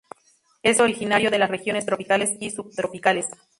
[0.63, 3.27] Es originario de las regiones tropicales y subtropicales.